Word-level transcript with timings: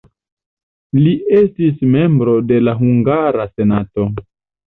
Li 1.01 1.11
estis 1.39 1.83
membro 1.95 2.33
de 2.53 2.59
la 2.67 2.75
hungara 2.81 3.47
senato. 3.53 4.09